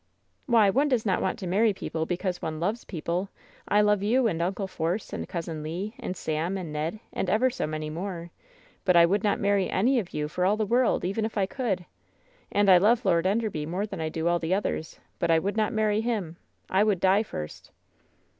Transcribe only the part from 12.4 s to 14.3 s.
And I love Lord Enderby more than I do